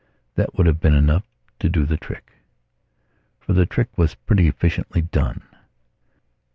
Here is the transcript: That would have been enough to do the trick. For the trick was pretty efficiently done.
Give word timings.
That 0.33 0.57
would 0.57 0.65
have 0.65 0.79
been 0.79 0.95
enough 0.95 1.21
to 1.59 1.69
do 1.69 1.85
the 1.85 1.95
trick. 1.95 2.31
For 3.39 3.53
the 3.53 3.67
trick 3.67 3.95
was 3.95 4.15
pretty 4.15 4.47
efficiently 4.47 5.03
done. 5.03 5.43